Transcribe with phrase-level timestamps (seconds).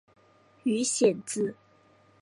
[0.63, 1.55] 鱼显子